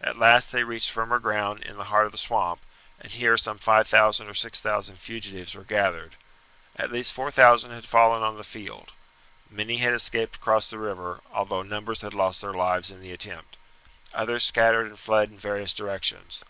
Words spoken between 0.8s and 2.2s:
firmer ground in the heart of the